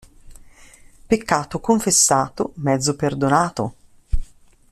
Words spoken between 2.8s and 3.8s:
perdonato.